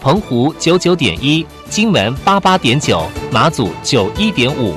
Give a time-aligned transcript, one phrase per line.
[0.00, 4.74] 澎湖九九点一，金门八八点九，马祖九一点五。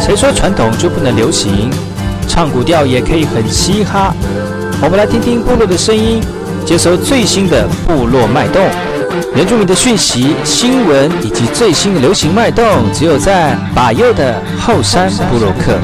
[0.00, 1.70] 谁说传统就不能流行，
[2.28, 4.14] 唱古调也可以很嘻哈。
[4.82, 6.20] 我们来听听部落的声音，
[6.64, 8.62] 接收最新的部落脉动、
[9.36, 15.78] 原住民的讯息、新闻以及最新的流行脉动，只有在把右的后山部落克。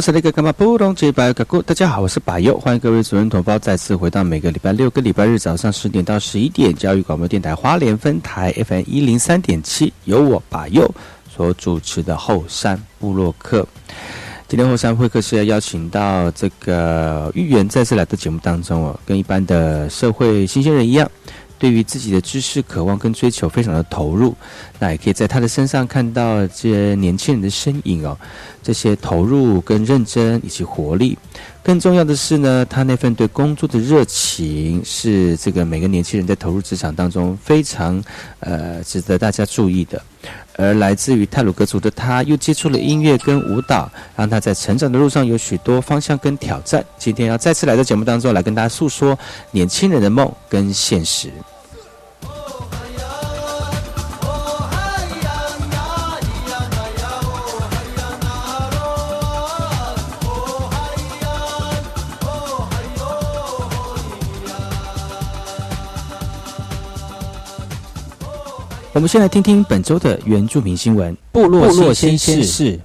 [0.00, 10.90] 大家好，我是百佑，欢迎各位主人同胞再次回到每个礼拜六跟礼拜日早上十点到十一点，教育广播电台花莲分台 FM 一零三点七，由我百佑
[11.28, 13.68] 所主持的后山部落客。
[14.48, 21.06] 今天后山会客是要邀请到这个玉元再次来到节目当中哦，跟一般的社会新鲜人一样。
[21.60, 24.34] 对于自己的知识渴望跟追求非常的投入，
[24.78, 28.16] 那也可以在他的身上看到这些年轻人的身影哦，
[28.62, 31.16] 这些投入跟认真以及活力。
[31.62, 38.02] 更重要的是呢，他那份对工作的热情是这个每个年轻人在投入职场当中非常
[38.40, 40.02] 呃值得大家注意的。
[40.56, 46.82] 而来自于泰鲁格族的他，又接触了音乐跟舞蹈，让他在成长的路上有许多方向跟挑战。
[46.98, 49.18] 今天要再次来到节目当中来跟大家诉说
[49.50, 51.30] 年轻人的梦跟现实。
[68.92, 71.16] 我们先来听听本周的原住民新闻。
[71.30, 72.76] 部落落先事。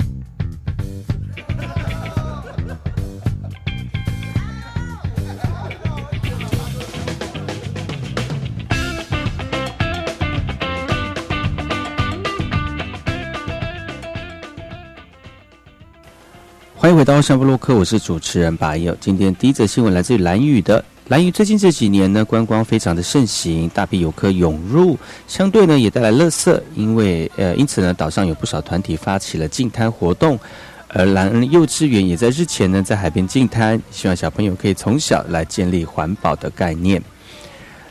[16.75, 18.95] 欢迎回到山部洛克，我是主持人巴友。
[19.01, 20.85] 今天第一则新闻来自于蓝雨的。
[21.09, 30.39] 兰屿最近这几年呢，观光非常的盛行，大批游客涌入，相对呢也带来乐色，因为呃，因此呢，岛上有不少团体发起了净滩活动，
[30.88, 36.99] 而兰恩幼稚园也在日前呢在海边净滩，希望小朋友可以从小来建立环保的概念。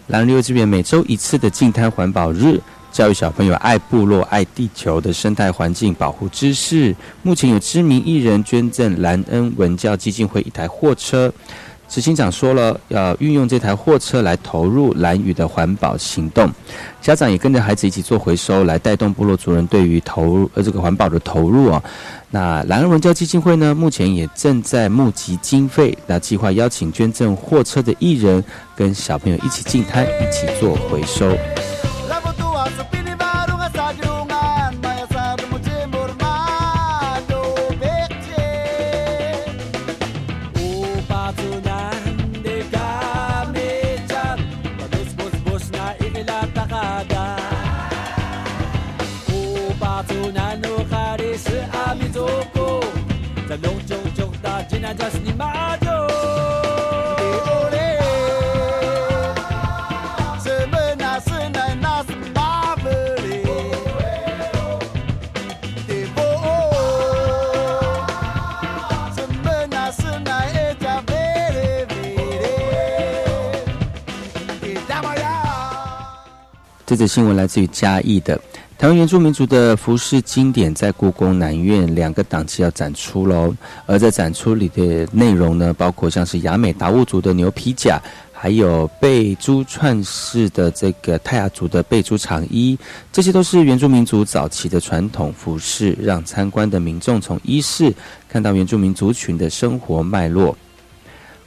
[0.08, 2.60] 兰恩幼稚园每周一次的净滩环保日，
[2.90, 6.92] 教育小朋友爱部落、爱地球的生态环境保护知识。
[7.22, 11.32] 目前有知名艺人捐赠兰恩文教基金会一台货车。
[11.88, 16.50] 执行长说了，要运用这台货车来投入蓝屿的环保行动，
[17.00, 21.82] 家长也跟着孩子一起做回收，来带动部落族人对于投呃这个环保的投入啊。
[22.30, 28.42] 那蓝恩文教基金会呢，目前也正在募集经费，那计划邀请捐赠货车的艺人
[28.74, 31.36] 跟小朋友一起进摊，一起做回收。
[76.86, 78.40] 这则新闻来自于嘉义的
[78.84, 83.50] 台湾原住民族的服饰经典，在故宫南院两个档期要展出喽。
[83.86, 87.98] 而在展出里的内容呢，包括像是雅美达悟族的牛皮甲，
[88.30, 92.78] 还有贝珠串饰的这个泰雅族的贝珠长衣，
[93.10, 97.90] 这些都是原住民族早期的传统服饰，让参观的民众从衣饰
[98.28, 100.54] 看到原住民族群的生活脉络。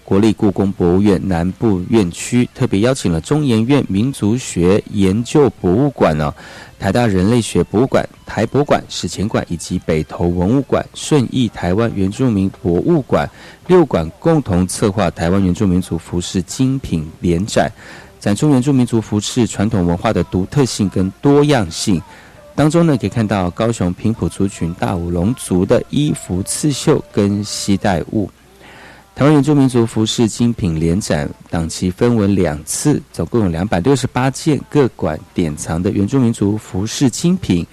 [0.03, 6.33] 国立故宫博物院南部院区特别邀请了中研院民族学研究博物馆呢、
[6.79, 13.27] 台大人类学博物馆、台博馆、史前馆以及北投文物馆、顺义台湾原住民博物馆
[13.65, 17.71] 六馆共同策划台湾原住民族服饰精品联展，
[18.19, 22.01] 展出原住民族服饰传统文化的独特性跟多样性。
[22.53, 28.29] 当中呢，可以看到高雄平埔族群大武龙族的衣服、刺绣跟系带物。
[29.17, 37.65] 台湾原住民族服饰精品联展档期分为两次，总共有两百六十八件各馆典藏的原住民族服饰精品。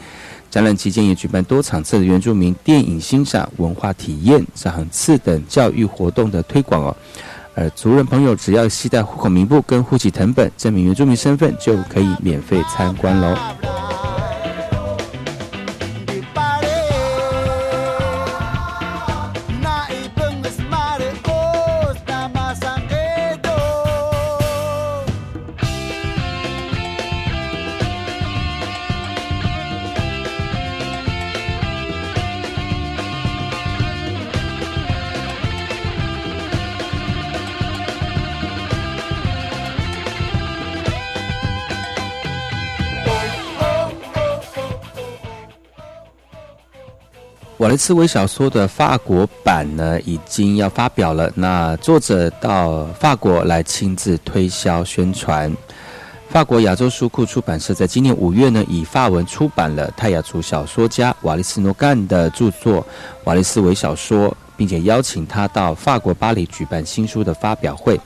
[0.50, 6.96] 展览期间也举办多场次的原住民电影欣赏、文化体验、赏次等教育活动的推广哦。
[7.55, 13.37] 而族人朋友只要携带户口名簿跟户籍成本证明原住民身份，就可以免费参观喽。
[47.64, 51.32] 瓦雷茨维小说的法国版呢，已经要发表了。
[51.34, 55.50] 那作者到法国来亲自推销宣传。
[56.28, 62.82] 法国亚洲书库出版社在今年五月呢，以法文出版了泰雅族小说家瓦利斯诺干的著作
[63.25, 64.28] 《瓦利斯维小说》，
[64.58, 67.99] 并且邀请他到法国巴黎举办新书的发表会，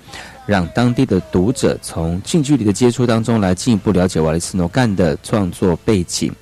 [0.46, 6.32] 让当地的读者从近距离的接触当中来进一步了解瓦利斯诺干的创作背景。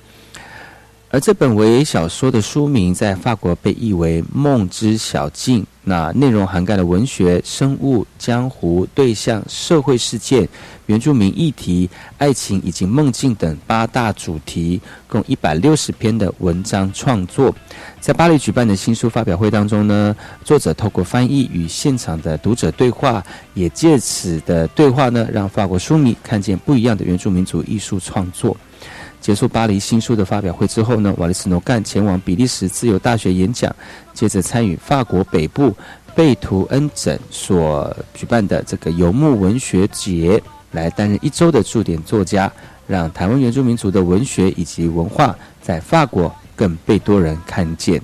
[1.09, 10.45] 而这本微小说的书名在法国被译为《梦之小径》，那内容涵盖了文学、生物、江湖、对象、社会事件、
[10.87, 17.55] 原住民议题、爱情以及梦境等八大主题，共一百六十篇的文章创作。
[18.01, 20.13] 在巴黎举办的新书发表会当中呢，
[20.43, 28.57] 作者透过翻译与现场的读者对话，也借此的对话呢，让法国书迷看见不一样的原住民族艺术创作。
[29.19, 33.73] 结束巴黎新书的发表会之后呢，瓦利斯诺干前往比利时自由大学演讲，
[34.13, 35.75] 接着参与法国北部
[36.15, 40.41] 贝图恩镇所举办的这个游牧文学节，
[40.71, 42.51] 来担任一周的驻点作家，
[42.87, 48.01] 让台湾原住民族的文学以及文化在法国更被多人看见。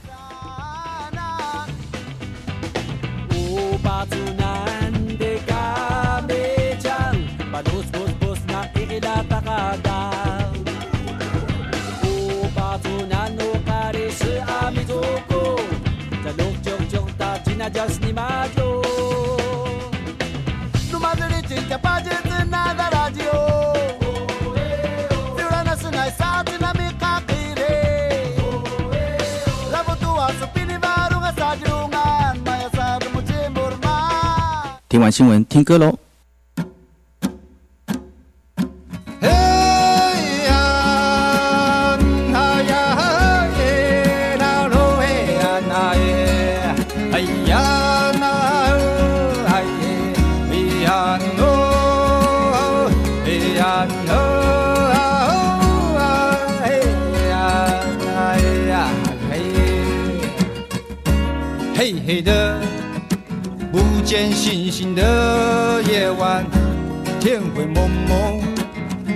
[34.90, 35.98] 听完新闻，听歌喽。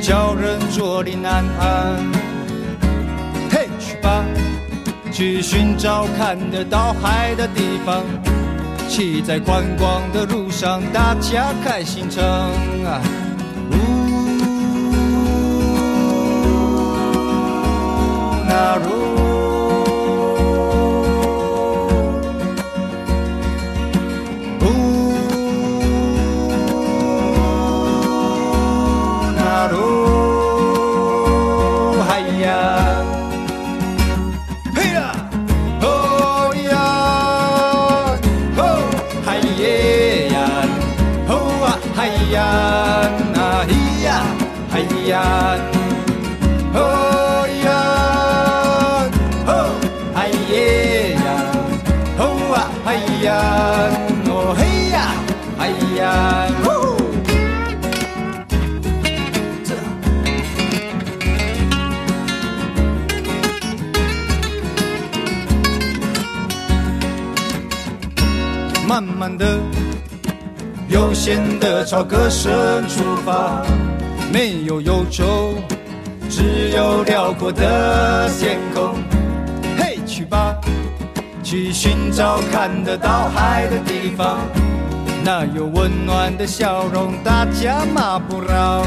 [0.07, 1.97] 叫人坐立难安。
[3.51, 4.23] 嘿，去吧，
[5.11, 8.05] 去寻找看得到海的地方，
[8.87, 13.01] 骑在宽广的路上，大家开心唱啊。
[13.69, 13.75] 呜，
[18.47, 19.26] 那如。
[71.27, 73.61] 悠闲的朝歌声出发，
[74.31, 75.55] 没有忧愁，
[76.29, 78.95] 只有辽阔的天空。
[79.77, 80.55] 嘿，去吧，
[81.43, 84.39] 去寻找看得到海的地方，
[85.21, 88.85] 那有温暖的笑容，大家马不绕。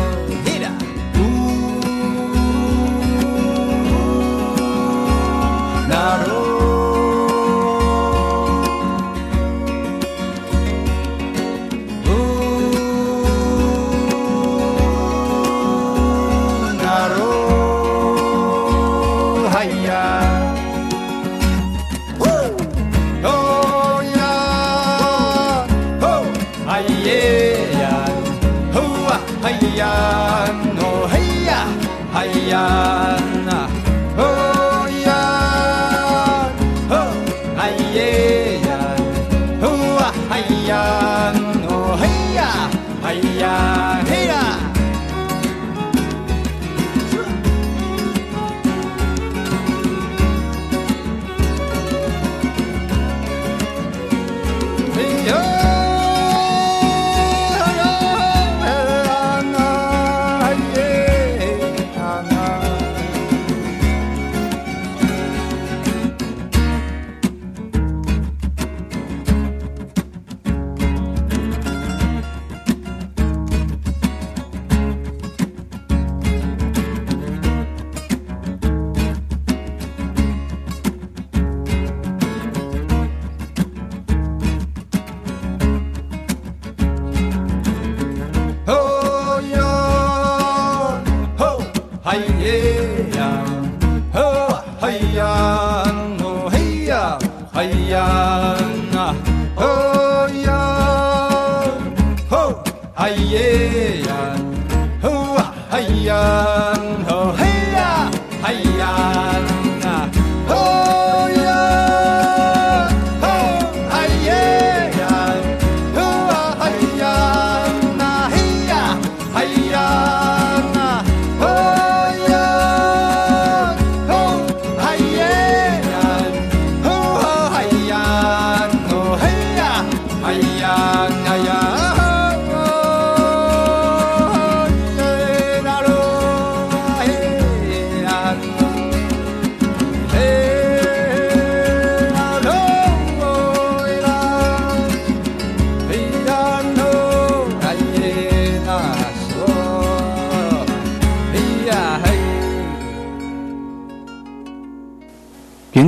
[5.86, 6.24] 那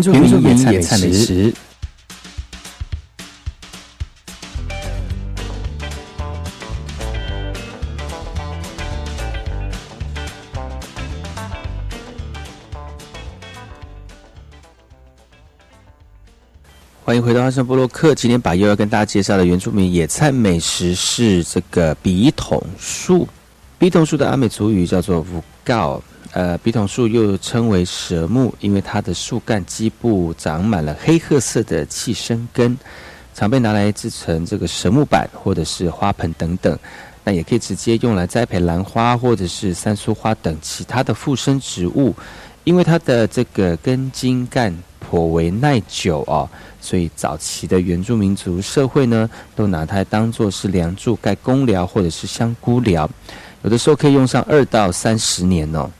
[0.02, 1.54] 住民野菜美食，
[17.04, 18.12] 欢迎回到阿生波洛克。
[18.14, 23.28] 今天把又要跟大家介绍的原住民野菜美食是这个笔筒树。
[23.78, 26.02] 笔筒树的阿美族语叫做五告。
[26.32, 32.76] 呃，笔筒树又称为蛇木，因为它的树干基部长满了黑褐色的气生根，
[33.34, 36.78] 常被拿来制成这个蛇木板或者是花盆等等。
[37.22, 42.14] 那也可以直接用来栽培兰花或者是三苏花等其他的附生植物。
[42.64, 46.48] 因为它的这个根茎干颇为耐久哦，
[46.80, 53.10] 所以早期的原住民族社会呢，都拿它当做是梁柱盖公寮或者是香菇寮，
[53.62, 55.90] 有的时候可以用上二到三十年哦。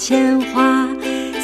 [0.00, 0.88] 钱花，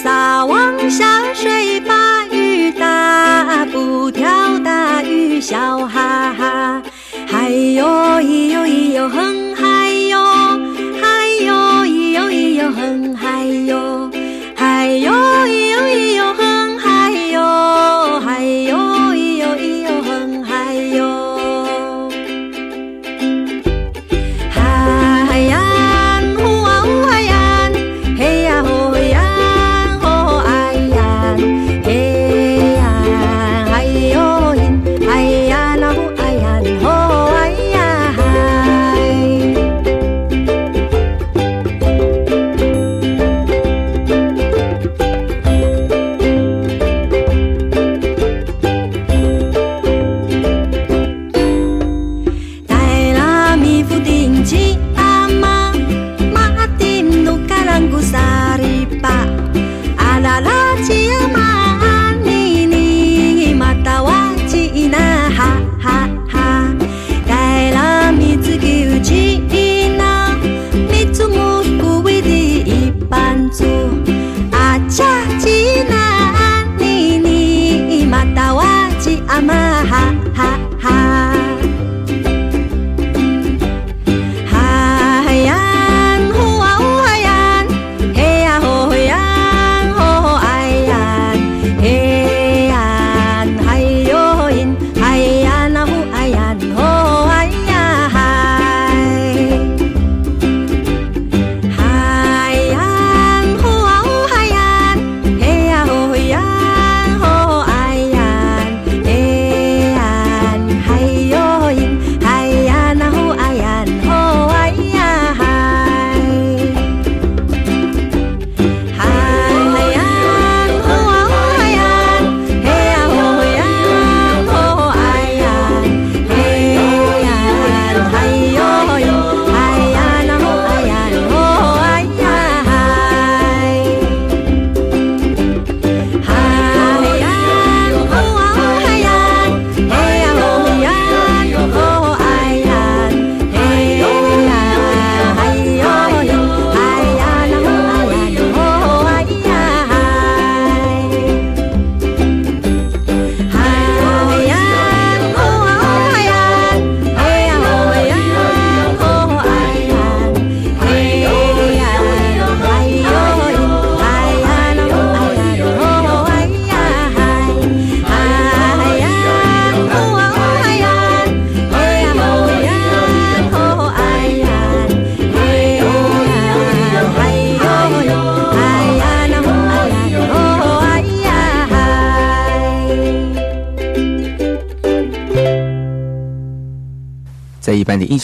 [0.03, 6.83] 撒网下水把鱼打，不挑大鱼笑哈哈。
[7.29, 7.87] 嗨哟
[8.23, 9.36] 咿哟咿哟哼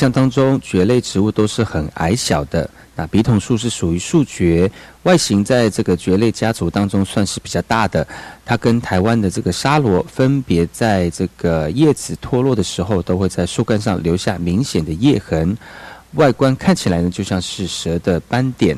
[0.03, 2.69] 象当中，蕨类植物都是很矮小的。
[2.97, 4.69] 那笔筒树是属于树蕨，
[5.05, 8.05] 外形在这个蕨类家族当中算是比较大的。
[8.45, 15.57] 它跟台湾的这个沙罗分别在这个叶子脱落的时候，都会在树干上留下明显的叶痕，
[16.15, 18.77] 外观看起来呢就像是蛇的斑点。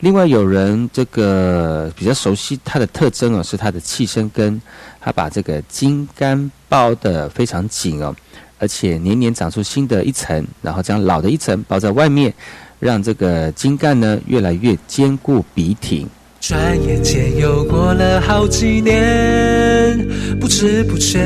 [0.00, 4.60] 另外有人这个比较熟悉它的特征哦，是它的气生根，
[5.00, 8.14] 它把这个茎干包得非常紧哦，
[8.58, 12.32] 而且年年长出新的一层，然后将老的一层包在外面。
[12.80, 16.06] 让这个茎干呢越来越坚固笔挺。
[16.40, 19.98] 转眼间又过了好几年，
[20.40, 21.18] 不知不觉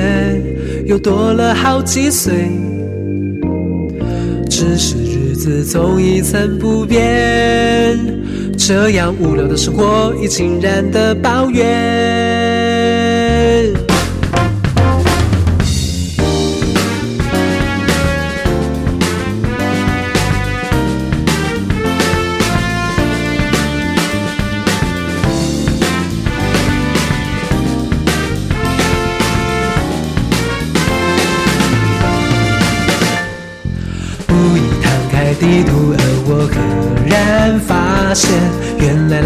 [0.86, 2.32] 又多了好几岁。
[4.48, 7.98] 只是日子总一成不变，
[8.56, 12.31] 这样无聊的生活已经然的抱怨。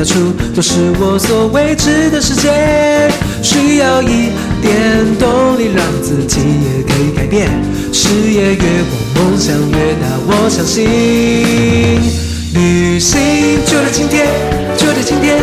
[0.06, 3.10] 处都是我所未知的世界。
[3.42, 4.30] 需要一
[4.62, 4.72] 点
[5.18, 7.50] 动力，让自己也可以改变。
[7.92, 10.86] 事业越广，梦想越大，我相信。
[12.54, 13.18] 旅行
[13.66, 14.26] 就在今天，
[14.76, 15.36] 就在今天。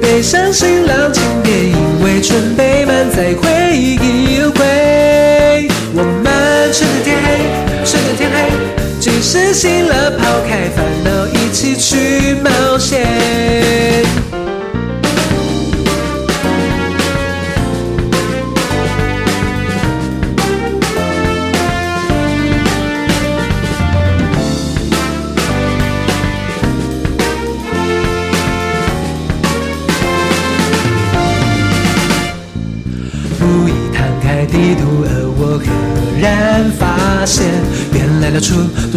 [0.00, 5.68] 背上行囊，请别因为准备满载，回忆又回。
[5.94, 7.26] 我们趁着天黑，
[7.84, 8.36] 趁着天黑。
[9.00, 13.53] 即使醒了，抛开烦恼，一起去冒险。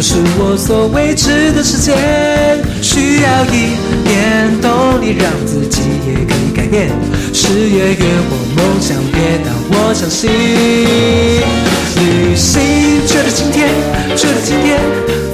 [0.00, 1.92] 都是我所未知的世界。
[2.80, 6.88] 需要一点动力，让自己也可以改变。
[7.34, 10.30] 视野越广，梦想越大，我相信。
[11.98, 12.62] 旅行
[13.08, 13.68] 就在今天，
[14.14, 14.78] 就在今天，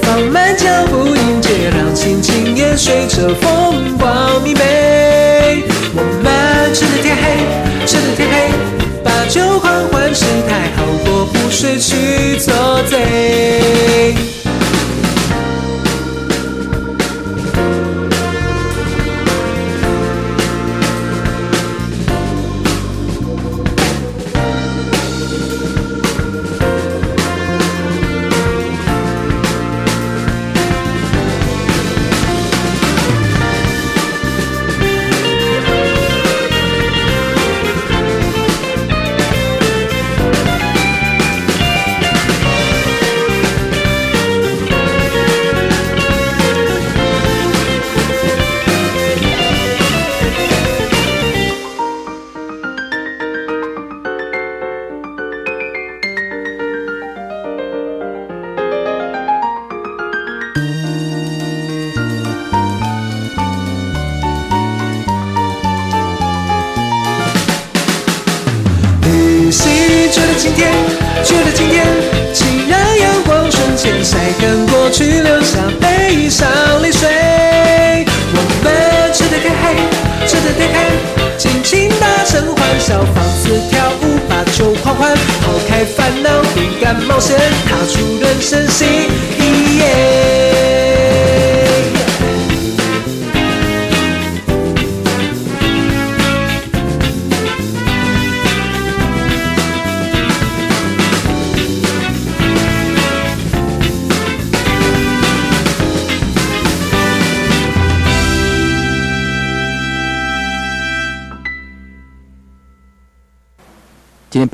[0.01, 5.63] 放慢脚步迎接，让心情也随着风光明媚。
[5.95, 7.23] 我们趁着天黑，
[7.87, 8.35] 趁着天黑。
[9.05, 13.44] 把酒狂欢失态，好过不睡去作贼。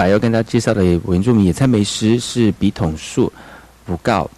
[0.00, 3.30] 今天百要跟大家介绍的原住民野餐美食是笔筒树。
[3.84, 4.30] 不告。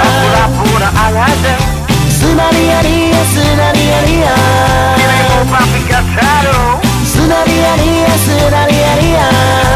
[0.00, 1.54] Pura-pura ada
[2.08, 4.18] Senari-ari, senari-ari
[4.96, 9.12] Dirimu papi kacaro Senari-ari, senari-ari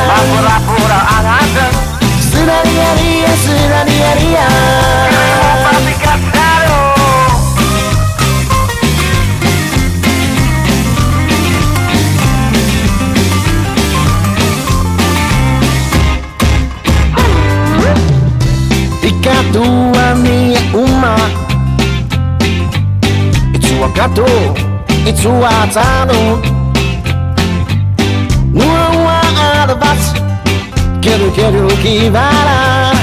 [0.09, 1.67] Pura-pura ada
[2.21, 5.62] Senari-ari, senari-ari Dirimu papi kacaro
[24.12, 24.26] to
[25.08, 26.42] it's what i know
[28.52, 28.72] no
[29.06, 30.04] what all about
[31.02, 31.64] get a get it
[32.12, 32.96] Bai out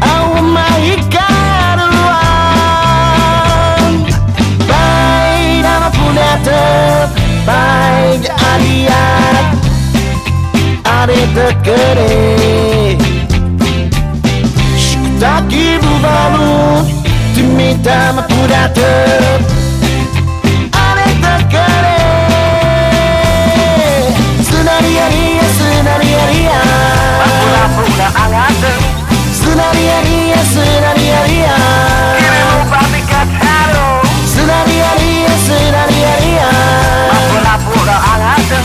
[0.00, 2.34] i want my car alone
[4.70, 6.46] gaina to not
[7.44, 8.54] by the i
[31.24, 31.54] haría?
[32.18, 34.02] Queremos fabricar charo.
[34.26, 34.90] Sonaría,
[36.14, 36.48] haría.
[37.32, 38.64] Por la puta al hacer.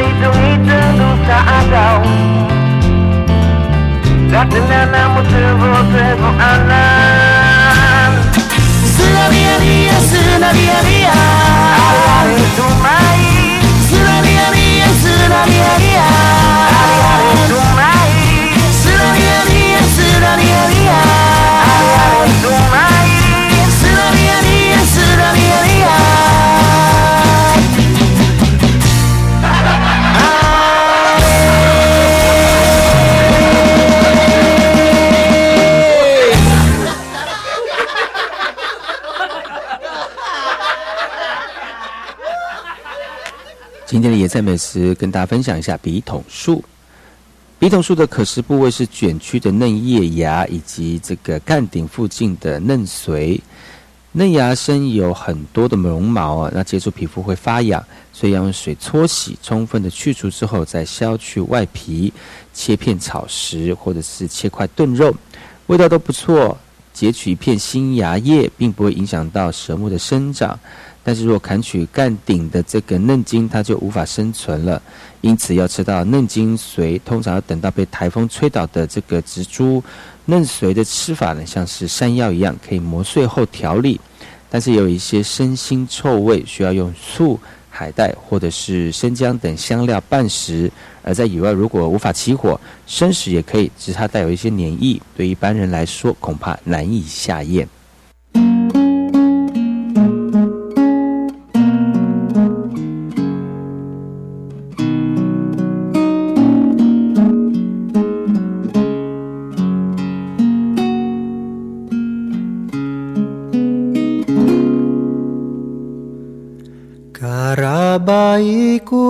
[0.00, 2.00] hitung-hitung dosa kau
[4.32, 8.10] Dan dengan nama terbu-terbu alam
[8.88, 11.12] Senaria dia, senaria dia
[11.76, 13.11] Allah itu mah
[44.32, 46.64] 菜美食跟大家分享一下笔筒树。
[47.58, 53.38] 笔筒树的可食部位是卷曲的嫩叶芽以及这个干顶附近的嫩髓。
[54.12, 62.10] 嫩芽生有很多的绒毛啊，那接触皮肤会发痒，所以要用水搓洗，充分的去除之后，再削去外皮，
[62.54, 65.14] 切片炒食，或者是切块炖肉，
[65.66, 66.58] 味道都不错。
[66.92, 70.58] 截取一片新芽叶，并不会影响到蛇木的生长。
[71.04, 74.80] 但是如果砍取干顶的这个嫩茎，它就无法生存了。
[75.20, 79.82] 因此，要吃到嫩茎髓，通常要等到被台风吹倒的这个植株。
[80.26, 84.00] 嫩髓的吃法呢，像是山药一样，可以磨碎后调理，
[84.48, 87.40] 但是有一些生腥臭味，需要用醋、
[87.74, 90.70] 海带或者是生姜等香料拌食。
[91.02, 97.66] 而在野外，如果无法起火，生食也可以，只是它带有一些黏液，对一般人来说恐怕难以下咽。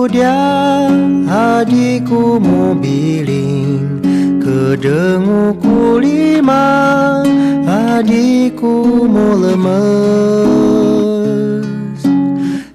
[0.07, 0.87] dia
[1.29, 4.01] adikku mobiling
[4.43, 7.23] Kedengu kulima
[7.63, 9.63] adikku molemus.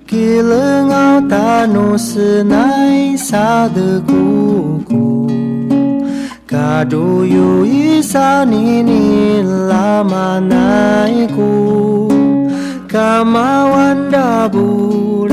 [0.08, 5.28] Kilengau tanu senai sadekuku
[6.48, 11.52] Kaduyu isanini lama naiku
[12.88, 15.27] Kamawan dabu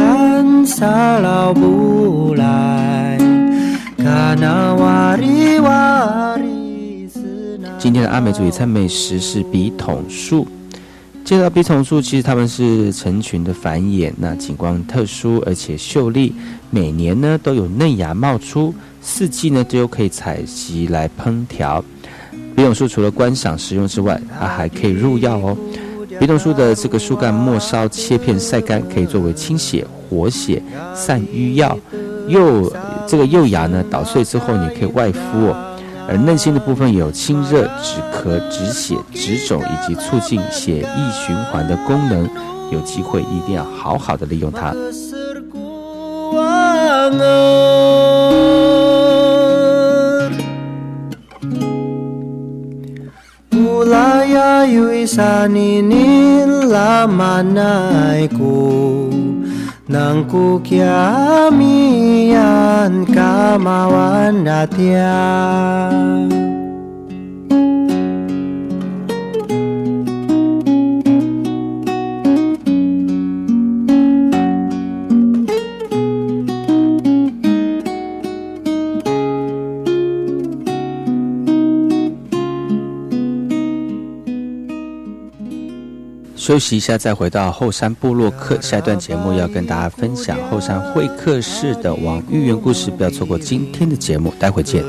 [7.80, 10.46] 今天的阿美族语赞美食是笔筒树。
[11.24, 16.36] 介绍笔筒树，其实它们是成群的繁衍，那景观特殊而且秀丽，
[16.70, 21.82] 每年呢都有嫩芽冒出，四季呢都有可以采集来烹调。
[22.54, 25.58] 笔筒树除了观赏食用之外，它还可以入药哦。
[26.20, 30.62] 笔筒树的这个树干末梢切片晒干，可以作为清血、活血、
[30.94, 31.78] 散瘀药。
[32.28, 32.72] 幼
[33.08, 35.54] 这个幼芽呢捣碎之后，你可以外敷。
[36.08, 42.30] 而嫩心的部分有清热、止咳、止血、止肿以及促进血液循环的功能。
[42.72, 44.74] 有机会一定要好好的利用它。
[59.90, 61.54] Ulaya yui saninin lamanaiku Nangku kiamian
[63.06, 65.14] kamawan datia
[86.46, 88.62] 《休息一下，再回到后山部落客。
[88.62, 94.84] 下一段节目要跟大家分享后山会客室的王玉元故事，不要错过今天的节目，待会见。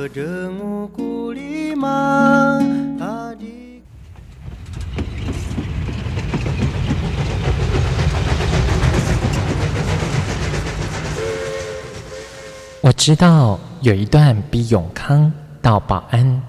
[12.82, 16.42] 我知道有一段比永康到保安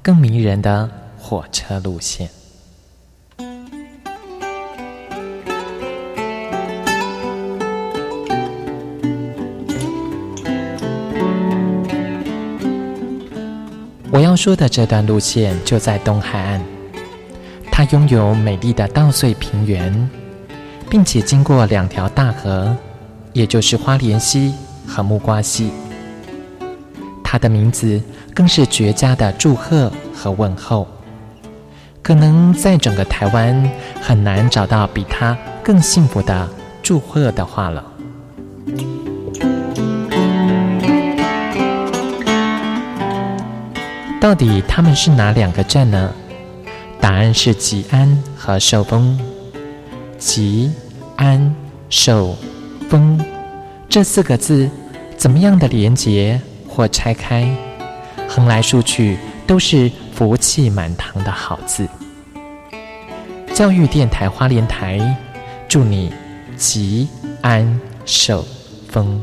[0.00, 0.88] 更迷人的
[1.18, 2.43] 火车路线。
[14.36, 16.60] 说的这段路线就在东海岸，
[17.70, 20.10] 它拥有美丽的稻穗平原，
[20.88, 22.76] 并且经过两条大河，
[23.32, 24.54] 也就是花莲溪
[24.86, 25.70] 和木瓜溪。
[27.22, 28.00] 它的名字
[28.32, 30.86] 更是绝佳的祝贺和问候，
[32.00, 33.70] 可能在整个台湾
[34.00, 36.48] 很难找到比它更幸福的
[36.82, 37.84] 祝贺的话了。
[44.24, 46.10] 到底他们是哪两个镇呢？
[46.98, 49.20] 答案是吉安和寿丰。
[50.16, 50.72] 吉
[51.16, 51.54] 安
[51.90, 52.34] 寿
[52.88, 53.22] 丰
[53.86, 54.70] 这四个字，
[55.18, 57.46] 怎么样的连结或拆开，
[58.26, 61.86] 横来竖去都是福气满堂的好字。
[63.52, 65.14] 教育电台花莲台，
[65.68, 66.10] 祝你
[66.56, 67.06] 吉
[67.42, 68.42] 安寿
[68.88, 69.22] 丰。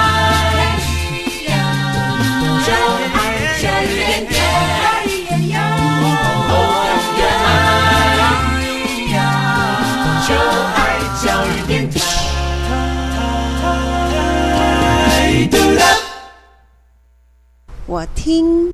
[17.91, 18.71] 我听，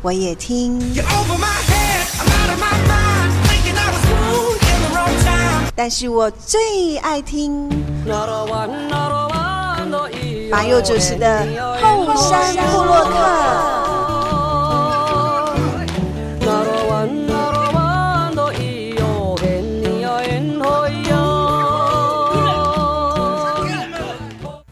[0.00, 0.80] 我也听，
[5.74, 7.68] 但是我最爱听。
[10.50, 11.46] 马佑主持的
[11.82, 13.82] 《后山部落客》。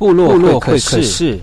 [0.04, 1.40] 部落会客室。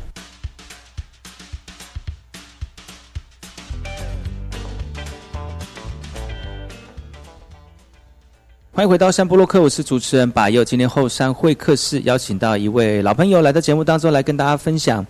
[8.71, 10.63] 欢迎回到山部落客，我是主持人把佑。
[10.63, 15.04] 今天后山会客室邀请到一位老朋友来到节目当中来跟大家分享。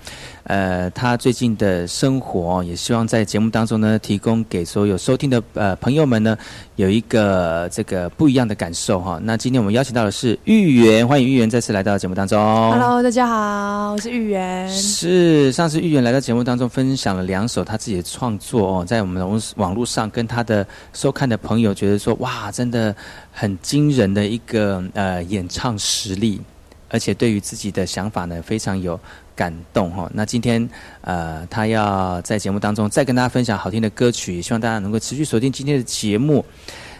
[0.43, 6.37] 呃，他最近的生活，也希望在节目当中呢，提供给所有收听的呃朋友们呢，
[6.77, 9.19] 有一个这个不一样的感受哈。
[9.23, 12.39] 那今天我们邀请到的是玉圆，欢迎玉圆再次来到节目当中。
[12.71, 14.67] Hello，大家好，我是玉圆。
[14.69, 22.95] 是上次玉圆来到节目当中分享了两首他自己的创作哦，在我们网网络上跟他的收看的朋友觉得说，哇，真的
[23.31, 26.41] 很惊人的一个呃演唱实力，
[26.89, 28.99] 而且对于自己的想法呢非常有
[29.41, 30.11] 感动哈、哦。
[30.13, 30.69] 那今天
[31.01, 36.45] 呃他要在节目当中再跟大家分享好听的歌曲，也希望大家能够持续锁定今天的节目。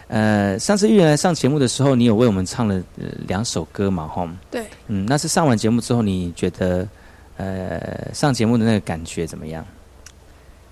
[0.08, 4.08] 呃，上次玉圆来上节目的时候，你有为我们唱了、呃、两首歌嘛？
[4.08, 6.86] 哈，对，嗯，那是上完节目之后，你觉得
[7.36, 9.64] 呃上节目的那个感觉怎么样？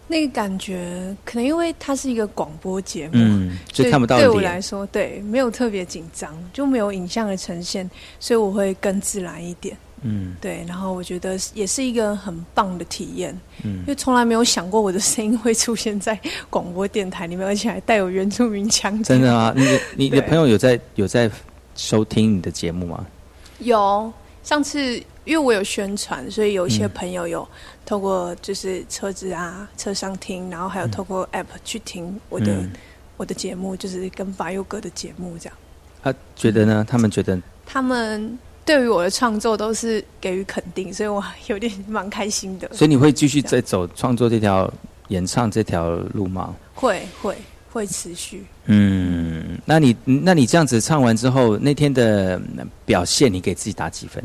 [0.09, 9.77] 那个感觉可能因为它是一个广播节目，就看不到对我来说，对没有特别紧张，就没有影像的呈现，所以我会更自然一点。
[10.03, 19.03] 嗯对，然后我觉得也是一个很棒的体验，嗯因为从来没有想过我的声音会出现在广播电台里面，而且还带有原住民腔。
[19.03, 21.31] 真的啊， 你的你的朋友有在有在
[21.75, 23.07] 收听你的节目吗？
[23.59, 27.47] 有上次因为我有宣传，所以有一些嗯朋友有
[27.85, 32.71] 透过就是车子啊车上听，然后还有透过 App 去听我的、嗯
[33.19, 35.55] 我的节目，就是跟巴佑哥的节目这样。
[36.03, 36.87] 他觉得呢？
[36.89, 42.71] 他们觉得他们对于我的创作都是给予肯定，所以我有点蛮开心的。
[42.73, 44.73] 所以你会继续在走创作这条
[45.09, 46.55] 演唱这条路吗？
[46.75, 47.37] 会会
[47.73, 48.45] 会持续。
[48.67, 54.23] 嗯，那你那你这样子唱完之后，那天的嗯表现，你给自己打几分？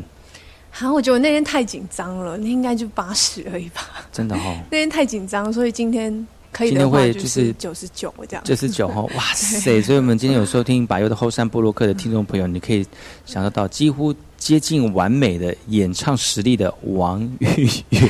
[0.70, 3.82] 好，我觉得我那天太紧张了，那应该就八十而已吧。
[4.12, 6.26] 真的哦， 那天太紧张，所以今天
[6.56, 8.42] 可以今天的话就会就是是九十九这样。
[8.42, 9.82] 九十九哦， 哇塞！
[9.82, 12.86] 所以我们今天有收听百优的后山部落客的听众朋友，你可以
[13.26, 18.02] 享受到几乎接近完美的演唱实力的王玉圆。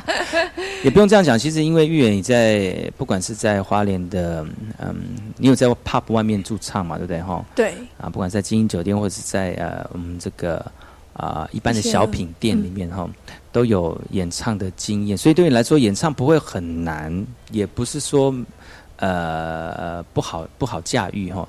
[0.82, 4.46] 也不用这样讲，其实因为玉圆你在不管是在花莲的，
[4.78, 4.96] 嗯，
[5.36, 7.44] 你有在 pub 外面驻唱嘛，对不对哈？
[7.54, 10.64] 对啊，不管在精英酒店或者是在呃我们这个
[11.12, 13.08] 啊、一般的小品店里面哈、
[13.54, 18.34] 都有演唱的经验，所以对你来说演唱不会很难，也不是说
[18.96, 21.48] 呃不好不好驾驭哈。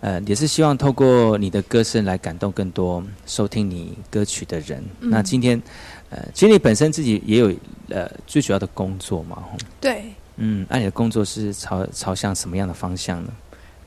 [0.00, 4.84] 呃，也是希望透过你的歌声来感动更多收听你歌曲的人。
[5.00, 5.08] 嗯。
[5.08, 5.62] 那今天，
[6.10, 7.54] 呃，其实你本身自己也有
[7.88, 13.32] 呃最主要的工作嘛，吼对，嗯，那、你的工作是朝朝向什么样的方向呢？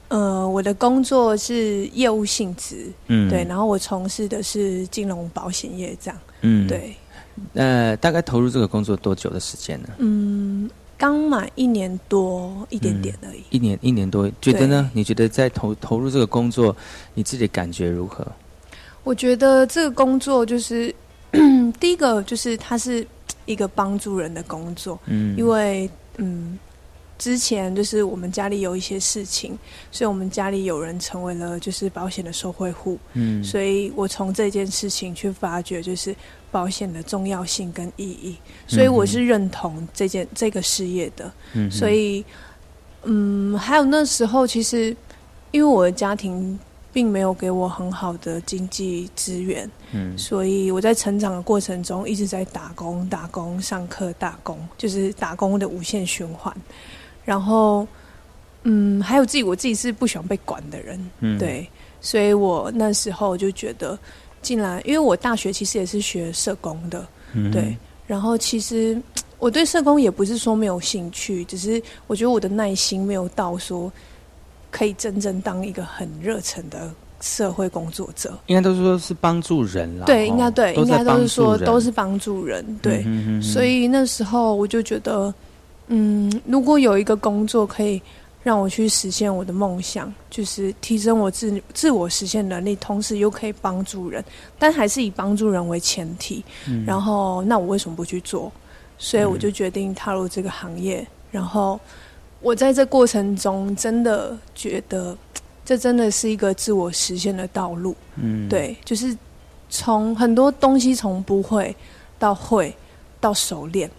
[0.08, 3.30] 呃，我的工作是业务性质，嗯。
[3.30, 6.96] 对，然后我从事的是金融保险业，这样，嗯，对，
[7.54, 9.90] 呃，大概投入这个工作多久的时间呢？
[9.98, 13.44] 嗯，刚满一年多一点点而已。
[13.50, 14.90] 一年一年多，觉得呢？
[14.94, 16.76] 你觉得在投投入这个工作，
[17.14, 18.26] 你自己感觉如何？
[19.04, 20.94] 我觉得这个工作就是
[21.80, 23.06] 第一个，就是它是
[23.46, 26.58] 一个帮助人的工作，嗯因为嗯，
[27.18, 29.58] 之前就是我们家里有一些事情，
[29.92, 33.44] 所以我们家里有人成为了就是保险的受惠户，嗯。
[33.44, 36.16] 所以我从这件事情去发掘就是
[36.52, 38.36] 保险的重要性跟意义，
[38.68, 42.24] 所以我是认同这件这个事业的，嗯所以
[43.04, 44.96] 嗯，还有那时候其实
[45.52, 46.58] 因为我的家庭
[46.94, 50.18] 并没有给我很好的经济资源，嗯。
[50.18, 56.56] 所以我在成长的过程中一直在打工、打工、上课、打工，就是打工的无限循环。
[57.28, 57.86] 然后，
[58.64, 61.68] 嗯，还有自己，我自己是不喜欢被管的人，嗯对，
[62.00, 64.00] 所以我那时候就觉得，
[64.42, 67.76] 进来，因为我大学其实也是学社工的，嗯对，
[68.08, 68.98] 然后其实
[69.40, 73.92] 我对社工也不是说没有兴趣，只是我觉得我的耐心没有到说
[74.72, 78.40] 可以真正当一个很热忱的社会工作者。
[78.46, 80.06] 应该都是说是帮助人啦。
[80.06, 83.00] 对，哦应该对，应该都是说都是帮助人，对。
[83.00, 85.34] 嗯哼哼哼所以那时候我就觉得，
[85.88, 88.02] 嗯，如果有一个工作可以
[88.44, 94.24] 让我去实现我的梦想，就是提升我自自我实现能力，同时又可以帮助人，
[94.58, 96.44] 但还是以帮助人为前提。
[96.68, 98.52] 嗯然后，那我为什么不去做？
[98.98, 101.06] 所以我就决定踏入这个行业。
[101.30, 101.80] 然后，
[102.42, 105.16] 我在这过程中真的觉得，
[105.66, 107.96] 这真的是一个自我实现的道路。
[108.16, 109.16] 嗯对，就是
[109.70, 111.76] 从很多东西从不会
[112.18, 112.74] 到会
[113.20, 113.92] 到熟练。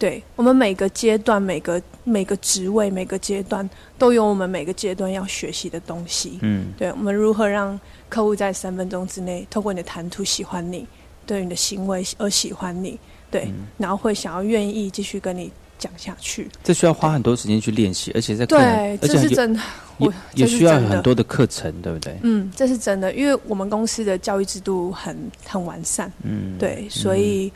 [0.00, 6.38] 对我们每个阶段、每个每个职位、每个阶段都有我们每个阶段要学习的东西。
[6.40, 7.78] 嗯对我们如何让
[8.08, 10.86] 客户在三分钟之内透过你的谈吐喜欢你，
[11.26, 12.98] 对你的行为而喜欢你，
[13.30, 16.48] 对，嗯然后会想要愿意继续跟你讲下去。
[16.64, 19.60] 这需要花很多时间去练习，而且在对，这是真的，
[19.98, 22.18] 也我也需要很多的课程，对不对？
[22.22, 27.52] 嗯，这是真的，因为我们公司的教育制度很很完善，嗯，对，所以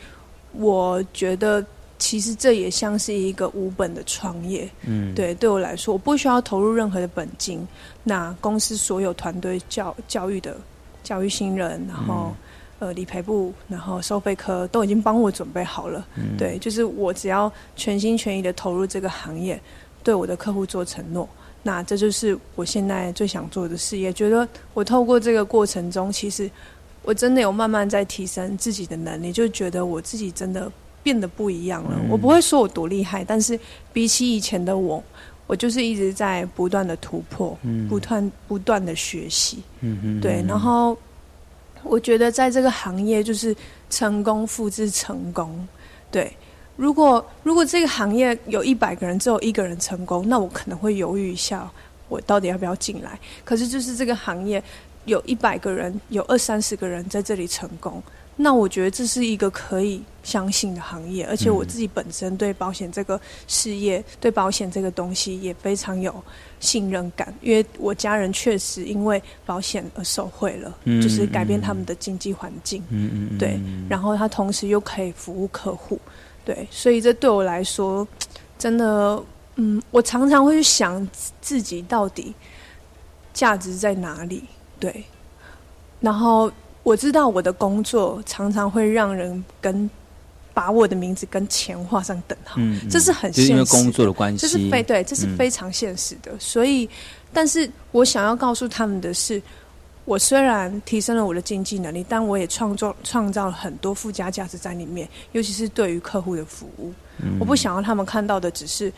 [0.52, 1.64] 我觉得
[2.06, 4.68] 其实这也像是一个无本的创业。
[4.86, 7.66] 嗯，对，对我来说，我不需要投入任何的本金。
[8.02, 10.54] 那公司所有团队教教育的
[11.02, 12.36] 教育新人，然后、
[12.78, 16.06] 呃理赔部，然后收费科都已经帮我准备好了。
[16.16, 19.58] 嗯对，就是我只要全心全意的投入这个行业，
[20.02, 21.26] 对我的客户做承诺。
[21.62, 24.12] 那这就是我现在最想做的事业。
[24.12, 26.50] 觉得我透过这个过程中，其实
[27.02, 30.70] 我真的有慢慢在提升自己的能力，就觉得我自己真的
[31.04, 31.96] 变得不一样了。
[32.02, 33.58] 嗯我不会说我多厉害，但是
[33.92, 35.00] 比起以前的我，
[35.46, 39.62] 我就是一直在不断的突破，嗯不断不断的学习。
[39.80, 40.96] 嗯嗯，对，嗯然后
[41.82, 43.54] 我觉得在这个行业就是
[43.90, 45.68] 成功复制成功。
[46.10, 46.32] 对，
[46.76, 51.70] 如果如果这个行业有一百个人，只有一个人成功，那我可能会犹豫一下，
[52.08, 53.18] 我到底要不要进来。
[53.44, 54.62] 可是就是这个行业
[55.04, 58.02] 有一百个人，有二三十个人在这里成功。
[58.36, 66.12] 那我觉得这是一个可以相信的行业，而且我自己本身对保险这个事业、对保险这个东西也非常有
[66.58, 72.82] 信任感，因为我家人确实因为保险而受惠了，嗯就是改变他们的经济环境。
[72.88, 76.00] 嗯嗯嗯，对，然后他同时又可以服务客户，
[76.44, 78.06] 对，所以这对我来说，
[78.58, 79.22] 真的，
[79.54, 81.06] 嗯，我常常会去想
[81.40, 82.34] 自己到底
[83.32, 84.42] 价值在哪里，
[84.80, 85.04] 对，
[86.00, 86.50] 然后
[86.84, 89.90] 我知道我的工作常常会让人跟
[90.52, 96.30] 把我的名字跟钱画上等号，嗯，嗯这是很现实工作的关系，这是非对，这是嗯非常现实的。
[96.38, 96.88] 所以，
[97.32, 99.42] 但是我想要告诉他们的是，
[100.04, 106.92] 我虽然提升了我的经济能力，但我也创造创造了很多附加价值在里面，尤其是对于客户的服务。
[107.18, 108.92] 嗯我不想要他们看到的只是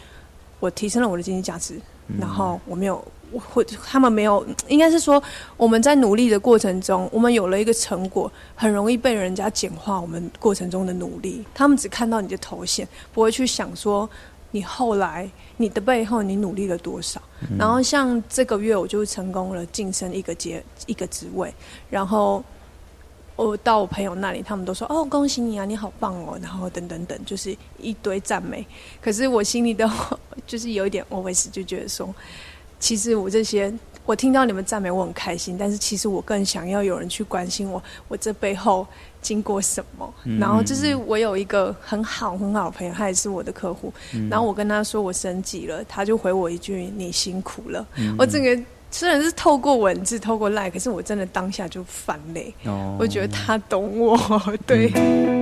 [0.58, 1.82] 我提升了我的经济价值，嗯
[2.18, 3.04] 然后我没有。
[3.32, 5.20] 我会他们没有，应该是说
[5.56, 11.44] 我们在努力的过程中，我们有了一个成果，很容易被人家简化我们过程中的努力。
[11.52, 14.08] 他们只看到你的头衔，不会去想说
[14.52, 17.20] 你后来你的背后你努力了多少。
[17.58, 21.52] 然后像这个月我就成功了晋升一个阶一个职位，
[21.90, 22.42] 然后
[23.36, 28.66] 我到我朋友那里，他们都说哦恭喜你啊，你好棒哦，然后等等等，就是一堆赞美。
[29.00, 29.88] 可是我心里的
[30.46, 32.12] 就是有一点 always 就觉得说，
[32.80, 33.72] 其实我这些。
[34.06, 38.86] 我听到你们赞美我很开心，但是其实我更想要有人去关心我，我这背后
[39.20, 40.14] 经过什么。
[40.22, 47.84] 嗯然后就是我有一个很好很好的朋友，他也是我的客户，嗯然后我跟他说我升级了，他就回我一句你辛苦了。
[47.96, 48.56] 嗯我整个
[48.98, 52.54] 虽然是透过文字，透过 lie 可是我真的当下就翻泪。
[52.64, 54.18] 哦、我觉得他懂我，
[54.66, 54.90] 对。
[54.94, 55.36] 嗯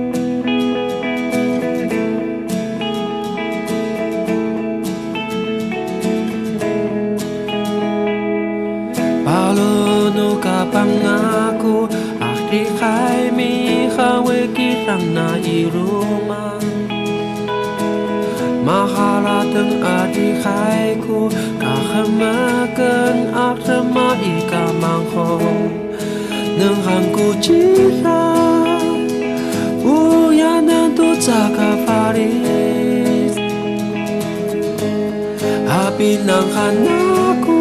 [21.95, 23.79] hamakan aku
[24.19, 25.39] ika mangho.
[26.59, 28.35] Nang hangku cira
[29.83, 33.35] uyana tu caka paris
[35.67, 37.59] api nang hanaku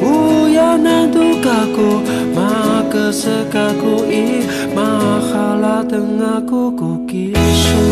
[0.00, 2.00] uyana tu kaku.
[2.32, 7.84] Maka sekaku i mahala tengahku kukisu.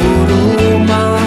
[0.00, 1.20] Rumah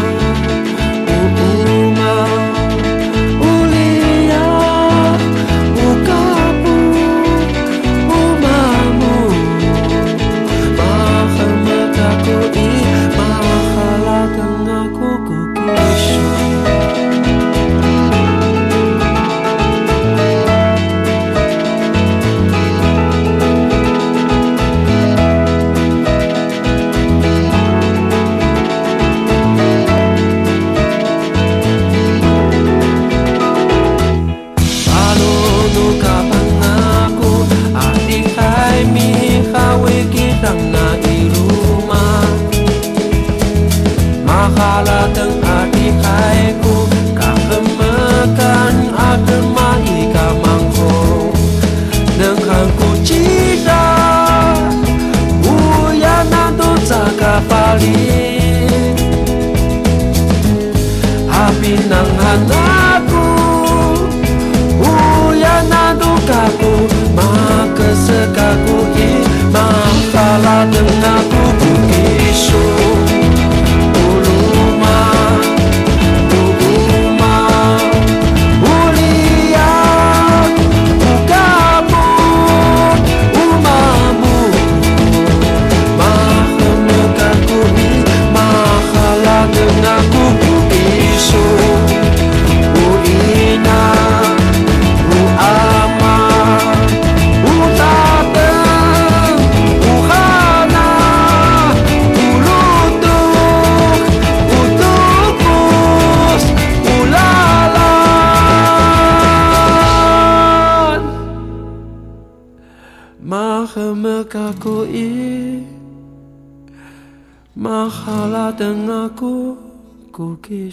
[72.43, 72.82] show.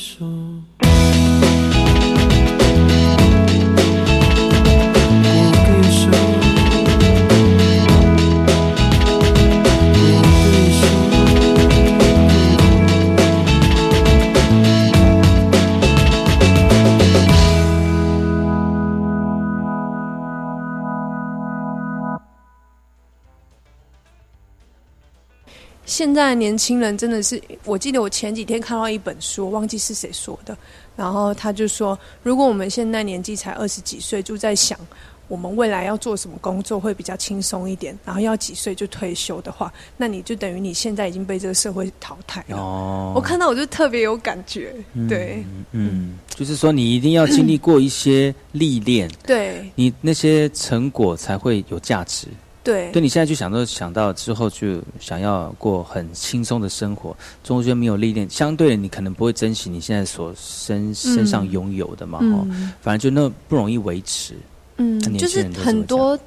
[0.00, 0.29] Gracias.
[26.20, 30.56] 在的年轻人真的是，我记得我前几天看到一本书，忘记是谁说的，
[30.94, 34.78] 然后他就说，如果我们现在年纪才二十几岁，就在想
[35.28, 42.56] 我们未来要做什么工作会比较轻松一点，然后要几岁就退休的话，那你就等于你现在已经被这个社会淘汰了。
[42.58, 44.74] 哦我看到我就特别有感觉，
[45.08, 45.42] 对
[45.72, 52.26] 嗯，就是说你一定要经历过一些历练，对你那些成果才会有价值。
[52.62, 52.90] 对。
[52.92, 64.34] 对你现在就想到想到之后就想要过很轻松的生活，中间没有历练，相对的你可能不会珍惜你现在所身身上拥有的嘛，哦、嗯反正就那不容易维持。
[64.76, 66.18] 嗯就是很多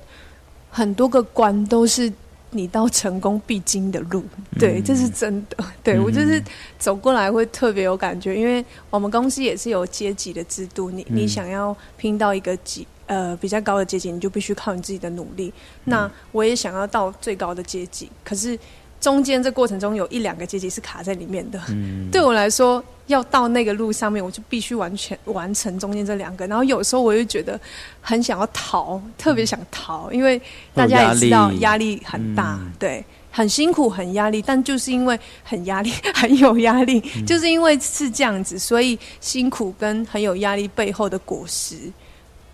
[0.69, 2.11] 很多个关都是
[2.51, 4.23] 你到成功必经的路，
[4.59, 5.57] 对，嗯这是真的。
[5.81, 6.39] 对我就是
[6.77, 11.27] 走过来会特别有感觉，因为我们公司也是有阶级的制度，你你嗯。
[11.27, 15.53] 想要拼到一个级呃比较高的阶级，你就必须靠你自己的努力。
[15.85, 18.57] 嗯那我也想要到最高的阶级，可是
[18.99, 21.59] 中间这过程中有一两个阶级是卡在里面的。
[21.69, 26.47] 嗯 对我来说，要到那个路上面，我就必须完全完成中间这两个。
[26.47, 27.59] 然后有时候我又觉得
[27.99, 30.41] 很想要逃，特别想逃，因为
[30.73, 34.41] 大家也知道压力压力很大，嗯对，很辛苦，很压力。
[34.41, 41.75] 但就是因为很压力， 很有压力，嗯就是因为是这样子，所以辛苦跟很有压力背后的果实，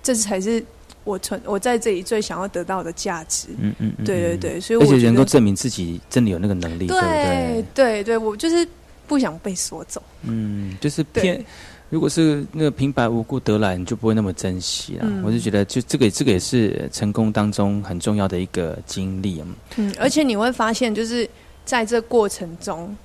[0.09, 0.63] 这才是
[1.03, 3.49] 我存我在这里最想要得到的价值。
[3.59, 8.17] 嗯嗯嗯，对对嗯对所以而且我觉得能够证明自己真的有那个能力，对不对对？
[8.17, 8.67] 我就是
[9.05, 10.01] 不想被锁走。
[10.23, 11.45] 嗯，就是偏。
[11.91, 15.05] 如果是那个平白无故得来，你就不会那么珍惜了。
[15.05, 19.47] 嗯我就觉得，就这个这个也是成功当中很重要的一个经历啊。
[19.77, 21.29] 嗯，而且你会发现，就是
[21.65, 22.97] 在这过程中，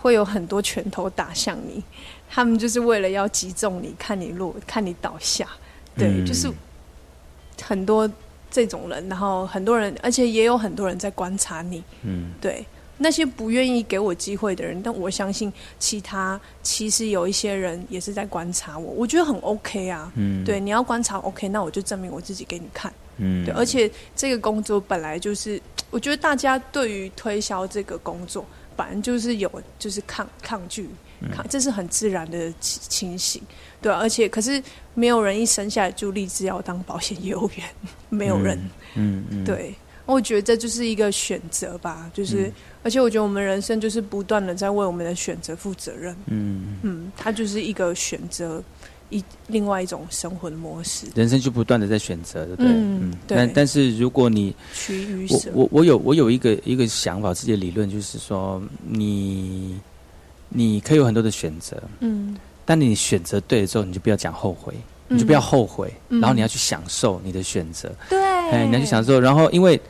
[0.00, 1.80] 会有很多拳头打向你，
[2.28, 5.46] 他们就是为了要击中你，看你落，看你倒下。
[6.00, 6.50] 对，嗯就是
[7.62, 8.10] 很多
[8.50, 11.82] 这种人，然后很多人，而且也有很多人在观察你。
[12.02, 12.64] 嗯对，
[12.98, 20.10] 那些不愿意给我机会的人，但我相信其他其实有一些人也是在观察我，我觉得很 OK 啊。
[20.16, 22.92] 嗯对，你要观察 OK，那我就证明我自己给你看。
[23.18, 28.44] 嗯对，而且这个工作本来就是，我觉得大家对于推销这个工作，
[28.76, 30.88] 反正就是有就是抗抗拒，
[31.20, 33.42] 嗯抗，这是很自然的情情形，
[33.82, 34.62] 对、啊、而且可是
[34.94, 37.66] 没有人一生下来就立志要当保险业务员，
[38.08, 38.58] 没有人。
[38.94, 39.74] 嗯嗯，对，
[40.06, 42.52] 我觉得这就是一个选择吧，就是，嗯
[42.82, 46.16] 而且我觉得我们人生就是不断的在为我们的选择负责任。
[46.26, 48.62] 嗯，嗯，它就是一个选择
[49.10, 52.72] 一另外一种生活的模式，人生就不断的在选择，对不对？
[52.72, 55.50] 嗯对但但是如果你取于舍。
[55.52, 59.78] 我我我有我有一个一个想法，自己的理论就是说，你
[60.48, 62.34] 你可以有很多的选择，嗯
[62.70, 64.72] 但你选择对了之后，你就不要讲后悔，
[65.08, 65.16] 嗯。
[65.16, 66.20] 你就不要后悔，嗯。
[66.20, 69.80] 然后你要去享受你的选择，对，哎，你要去享受，然后因为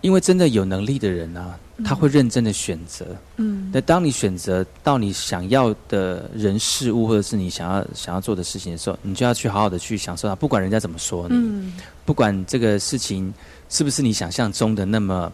[0.00, 1.84] 因为真的有能力的人啊，嗯。
[1.84, 3.04] 他会认真的选择。
[3.36, 3.70] 嗯。
[3.70, 11.74] 那当你选择到你想要的人事物，或者是你想要想要做的事情的时候，你就要去好好的去享受它，不管人家怎么说你，嗯。
[12.06, 13.30] 不管这个事情
[13.68, 15.30] 是不是你想象中的那么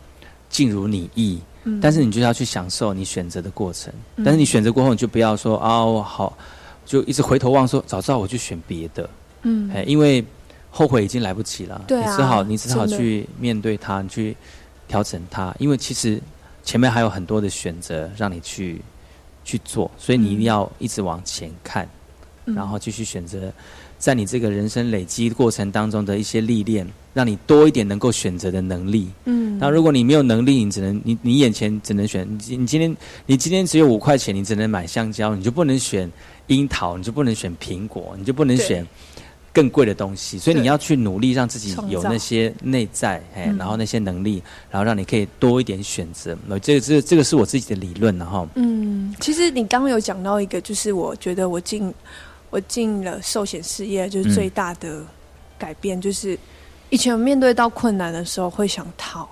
[0.50, 1.78] 尽如你意，嗯。
[1.80, 3.94] 但是你就要去享受你选择的过程。
[4.16, 4.24] 嗯。
[4.24, 6.36] 但是你选择过后，你就不要说啊，我好，
[6.85, 9.09] 就一直回头望说，早知道我去选别的，
[9.43, 9.70] 嗯。
[9.72, 10.24] 哎，因为
[10.70, 11.82] 后悔已经来不及了。
[11.87, 14.37] 对啊你只好你只好去面对它，你去
[14.87, 16.20] 调整它，因为其实
[16.62, 18.80] 前面还有很多的选择让你去
[19.45, 21.89] 去做，所以你一定要一直往前看，
[22.47, 22.55] 嗯。
[22.55, 23.53] 然后继续选择。
[24.05, 29.09] 在你这个人生累积过程当中的一些历练，让你多一点能够选择的能力。
[29.24, 32.94] 嗯那如果你没有能力，你只能你你眼前只能选你你今天
[33.24, 36.12] 你今天只有五块钱，你只能买香蕉，你就不能选
[36.48, 38.86] 樱桃，你就不能选苹果，你就不能选
[39.55, 40.38] 更贵的东西。
[40.38, 46.36] 所以你要去努力让自己有那些内在，哎，嗯然后那些能力，然后让你可以多一点选择。
[46.46, 51.90] 那这个这这个是我自己的理论，然后嗯，其实你刚刚有讲到一个，就是我觉得我进
[52.55, 55.02] 我进了寿险事业，就是最大的
[55.59, 56.38] 改变，就是
[56.88, 59.28] 以前面对到困难的时候会想逃，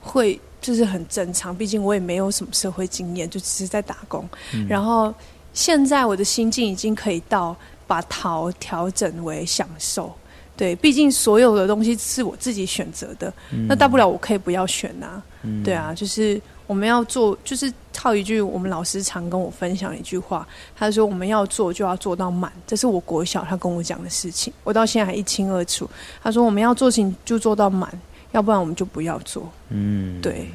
[0.00, 4.28] 会就是很正常，毕竟我也没有什么社会经验，就只是在打工。
[4.68, 5.14] 然后
[5.52, 7.56] 现在我的心境已经可以到
[7.86, 10.12] 把逃调整为享受。
[10.56, 13.32] 对，毕竟所有的东西是我自己选择的，
[13.68, 15.22] 那大不了我可以不要选啊。
[15.62, 20.46] 对啊，就是我们要做，就是套一句我们老师常跟我分享的一句话，
[20.76, 25.88] 他说我们要做就要做到满，这是我国小他跟我讲的事情，我到现在还一清二楚。
[26.22, 27.90] 他说我们要做事情就做到满，
[28.32, 29.50] 要不然我们就不要做。
[29.68, 30.50] 嗯，对，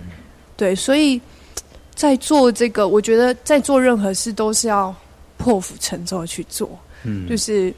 [0.58, 1.20] 对，所以
[1.96, 4.94] 在做这个，我觉得在做任何事都是要
[5.38, 6.70] 破釜沉舟去做。
[7.04, 7.74] 嗯，就是。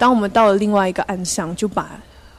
[0.00, 1.90] 当我们到了另外一个岸上，就把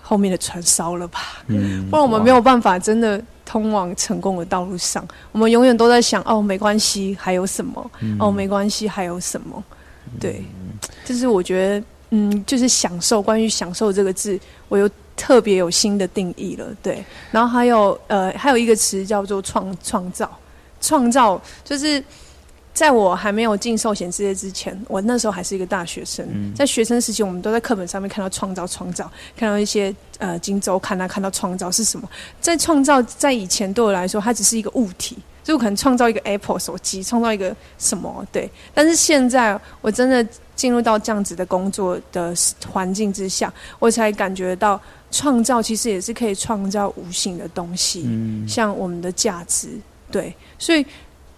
[0.01, 5.05] 后面的船烧了吧，嗯， 不然我们没有办法真的通往成功的道路上。
[5.33, 7.91] 我们永远都在想，哦，没关系，还有什么？
[8.17, 9.61] 哦，没关系，还有什么？
[10.21, 10.41] 对，
[11.03, 13.21] 就是我觉得，嗯，就是享受。
[13.21, 14.39] 关于享受这个字，
[14.69, 16.65] 我又特别有新的定义了。
[16.81, 20.31] 对，然后还有呃，还有一个词叫做创创造，
[20.79, 22.01] 创造就是。
[22.73, 26.25] 在我还没有进寿险事业之前，我那时候还是一个大学生。
[26.55, 32.09] 在学生时期，我们都在课本上面看到创造、创造，看到一些呃《金周刊》啊，看到创造是什么。
[32.39, 38.49] 在创造，在以前对我来说，它只是一个物体，就可能创造一个 Apple 手机，创造一个什么对。
[38.73, 42.33] 但是现在，我真的进入到这样子的工作的
[42.71, 44.79] 环境之下，我才感觉到
[45.11, 48.09] 创造其实也是可以创造无形的东西，
[48.47, 49.67] 像我们的价值。
[50.09, 50.85] 对，所以。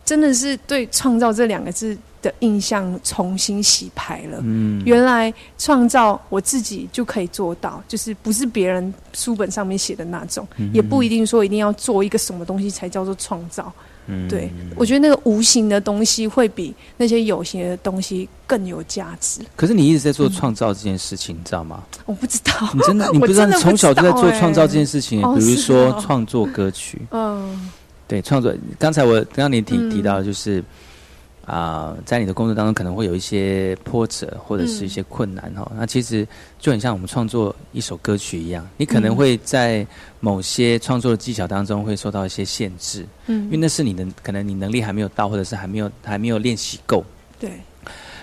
[0.05, 4.39] 真的是对“创造”这两个字的印象重新洗牌了。
[4.43, 13.71] 嗯，原来创造我自己就可以做到，就是不是别人书本上面写的那种，也不一定说一定要做一个什么东西才叫做创造。
[14.07, 19.39] 嗯，对，我觉得那个无形的东西会比那些有形的东西更有价值。
[19.55, 21.81] 可是你一直在做创造这件事情，你知道吗？
[22.05, 27.01] 我不知道，你真的你不知道，你从小就在做创造这件事情，比如说创作歌曲。
[27.11, 27.71] 嗯。
[28.13, 30.63] 对创作，刚才我刚刚你提提到，就是
[31.45, 35.71] 啊，在你的工作当中可能会有一些波折或者是一些困难哈。
[35.75, 36.27] 那其实
[36.59, 39.83] 就很像我们创作一首歌曲一样，你可能会在
[40.19, 47.03] 某些创作的技巧当中会受到一些限制，嗯，因为那是你的可能你能力还没有到，或者是还没有还没有练习够。
[47.39, 47.51] 对。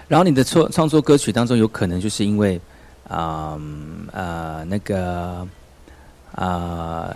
[0.07, 2.61] 然后你的创创作歌曲当中，有可能就是因为
[3.09, 3.61] 啊
[4.13, 5.45] 呃那个
[6.33, 7.13] 啊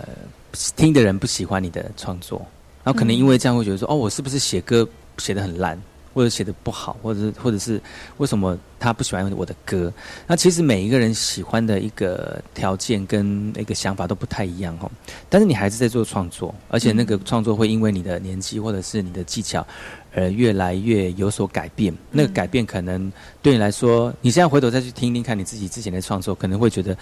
[0.75, 2.45] 听的人不喜欢你的创作。
[2.85, 5.77] 然后可能因为这样会觉得说，哦，我是不是写歌写的很烂，
[6.13, 7.81] 或者写的不好，或者是或者是
[8.17, 9.91] 为什么他不喜欢我的歌？
[10.27, 14.91] 那其实每一个人喜欢的一个条件跟一个想法都不太一样哦。
[15.29, 19.65] 但是你还是在做创作，而且那个创作会因为你的年纪或者是你的技巧，
[20.13, 21.91] 而越来越有所改变。
[22.11, 23.11] 那个改变可能
[23.41, 26.95] 对你来说，你现在回头再去听听看你自己之前的创作，可能会觉得。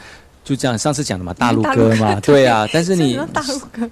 [0.44, 2.68] 就这样，上次讲的嘛，大陆歌嘛，对啊。
[2.74, 3.18] 但是你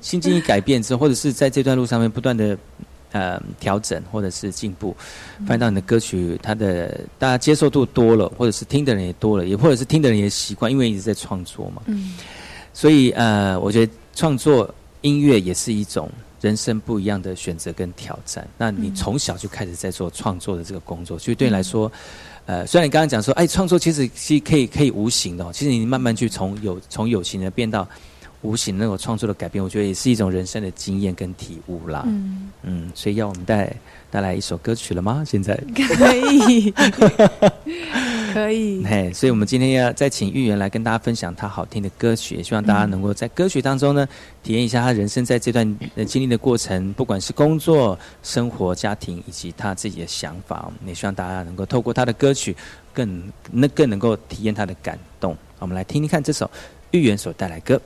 [0.01, 2.57] 心境一改变之后，或者是在这段路上面不断的
[3.13, 4.93] 呃调整，或者是进步，
[5.45, 11.81] 发现到你的歌曲它的大家接受度多了，或者是听的人也多了，也或者是听的人也习惯，因为一直在创作嘛。
[11.85, 12.15] 嗯。
[12.73, 16.09] 所以呃，我觉得创作音乐也是一种
[16.41, 18.45] 人生不一样的选择跟挑战。
[18.57, 21.89] 那你从小就开始在做创作的这个工作，所以对你来说。
[22.45, 27.87] 呃，虽然你刚刚讲说，哎，创作其实是可以可以无形的，其实你慢慢去从有从有形的变到
[28.41, 32.03] 无形那种创作的改变，我觉得也是一种人生的经验跟体悟啦。
[32.07, 33.73] 嗯嗯，所以要我们带
[34.09, 35.23] 带来一首歌曲了吗？
[35.25, 36.73] 现在可以。
[38.33, 44.07] 可以，嘿，所以我们今天要再请玉圆来跟大家分享他好听的歌曲，也希望大家能够在歌曲当中呢，
[44.41, 45.77] 体验一下他人生在这段
[46.07, 52.55] 经历的过程，不管是工作、生活、家庭以及他自己的想法，也希望大家能够透过他的歌曲，
[52.93, 55.35] 更那更能够体验他的感动。
[55.59, 56.49] 我们来听听看这首
[56.91, 57.81] 玉圆所带来歌。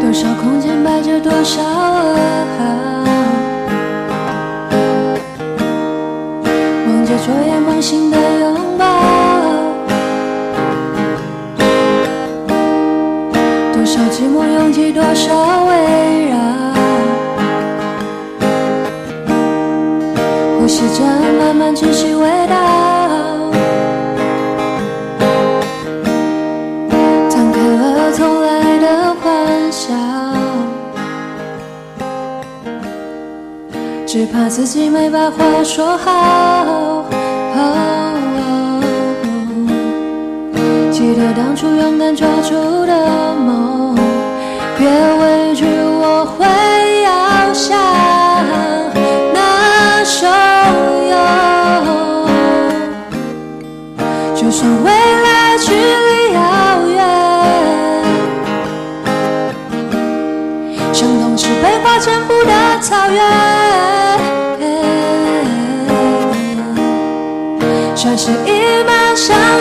[0.00, 2.14] 多少空间摆着多少噩
[2.56, 2.93] 耗。
[35.24, 37.04] 把话说好。
[40.90, 43.96] 记得当初勇敢抓住的梦，
[44.76, 44.86] 别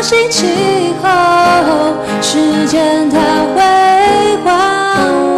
[0.04, 1.08] 星期后，
[2.22, 3.18] 时间它
[3.56, 3.62] 会
[4.43, 4.47] 还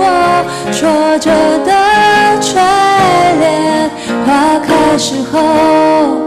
[0.02, 0.44] 我
[0.74, 0.90] 挫
[1.20, 1.30] 折
[1.64, 1.72] 的
[2.42, 2.56] 锤
[3.38, 3.88] 炼。
[4.26, 6.25] 花开时候，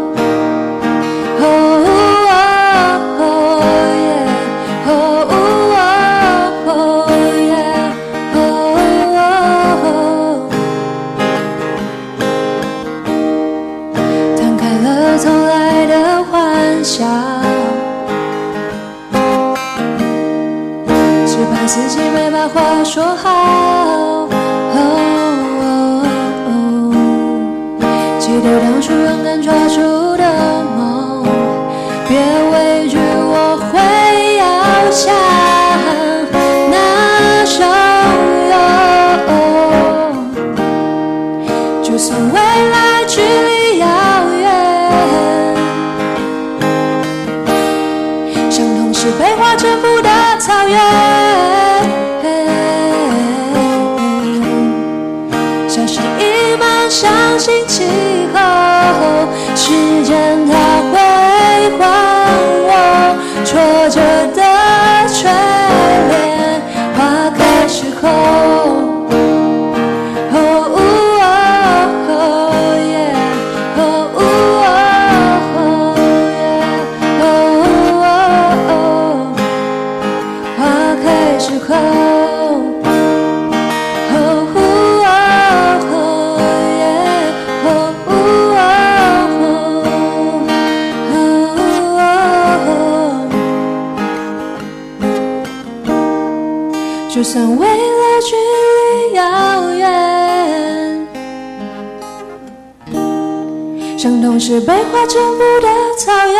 [105.09, 106.39] 全部的草原。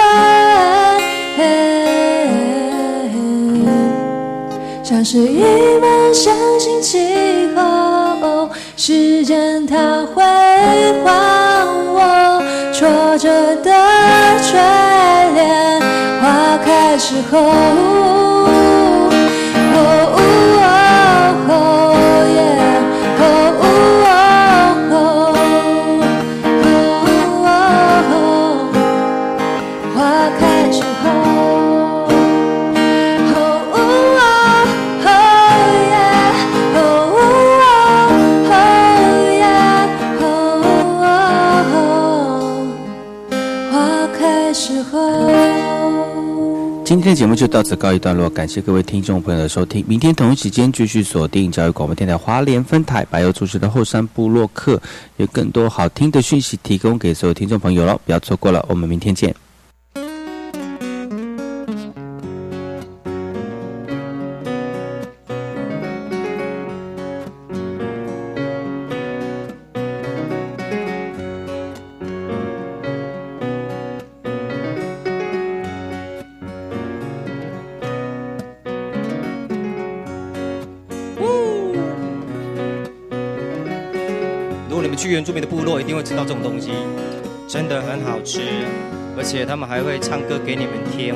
[4.83, 5.43] 像是一
[5.81, 6.99] 门，相信气
[7.55, 10.93] 候，时间它会还
[11.95, 12.43] 我
[12.73, 12.89] 挫
[13.19, 13.71] 折的
[14.43, 14.53] 眷
[15.35, 15.81] 恋。
[16.21, 17.53] 花开时候，
[46.89, 49.85] 今天的节目就到此告一段落，感谢各位听众朋友的收听。
[49.87, 54.81] 明天同一时间继续锁定教育广播电台华联分台白油主持的后山部落客，
[55.19, 58.65] 有更多好听的讯息提供给所有听众朋友了，不要错过了。
[58.71, 59.35] 我们明天见。
[86.19, 86.73] 到这种东西，
[87.47, 88.41] 真的很好吃，
[89.17, 91.15] 而且他们还会唱歌给你们听。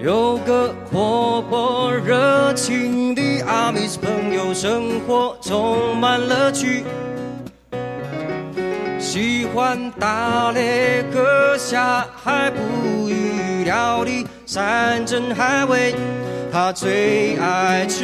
[0.00, 6.84] 有个活泼热情的阿米斯朋友，生活充满乐趣，
[9.00, 15.96] 喜欢打猎、割下海捕鱼、料理山珍海味。
[16.60, 18.02] 他最爱吃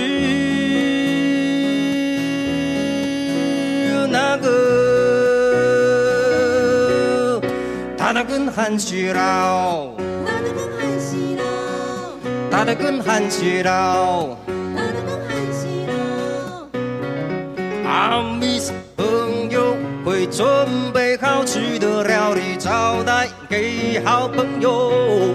[4.08, 4.52] 那个，
[7.98, 9.88] 他那根汉西佬，
[12.48, 14.36] 他的根汉西佬，
[17.84, 20.46] 阿米斯朋友会准
[20.92, 25.34] 备好吃的料理招待给好朋友。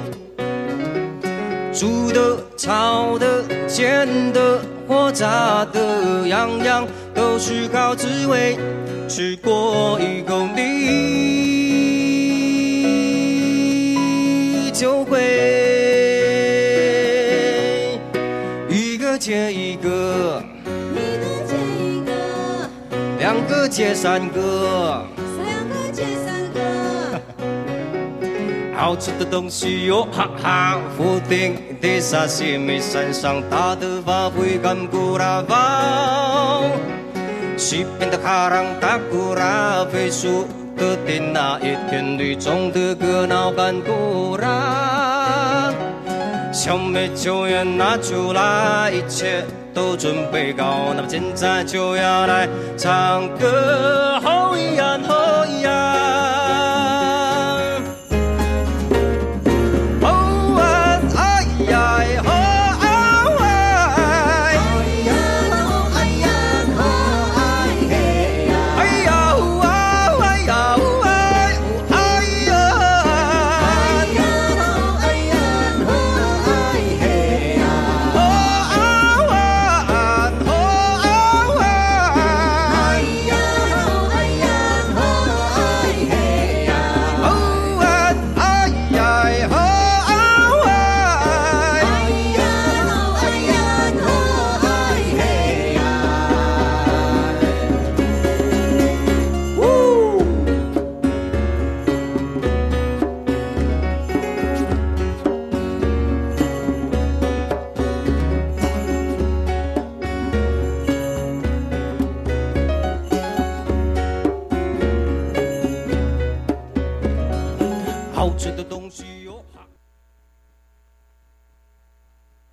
[1.74, 2.38] 煮的、
[2.70, 8.56] 炒的、煎的、或炸的，样样都是好滋味。
[9.08, 10.68] 吃过一口你
[14.72, 15.20] 就会
[18.70, 20.44] 一个接一个，
[23.18, 25.04] 两个接三个。
[28.78, 30.78] 好吃的东西哟，哈哈！
[30.96, 36.64] 福鼎的沙西米山上大的发挥干古拉包，
[37.56, 45.74] 西边的哈朗达古拉飞树的天那一天绿种的格闹干古拉，
[46.52, 54.09] 小美酒也拿出来，一切都准备好，那么现在就要来唱歌，